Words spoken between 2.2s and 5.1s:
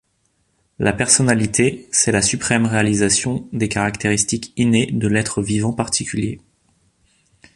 suprême réalisation des caractéristiques innées de